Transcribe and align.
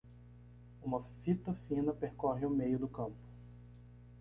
Uma 0.81 0.99
fita 1.23 1.53
fina 1.67 1.93
percorre 1.93 2.43
o 2.43 2.49
meio 2.49 2.79
do 2.79 2.87
campo. 2.87 3.21